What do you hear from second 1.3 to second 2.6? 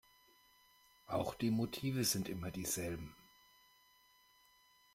die Motive sind immer